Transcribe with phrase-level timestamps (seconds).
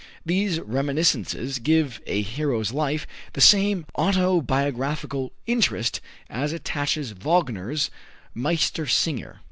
[0.25, 7.91] These reminiscences give "A Hero's Life" the same autobiographical interest as attaches to Wagner's
[8.35, 9.37] "Meistersinger."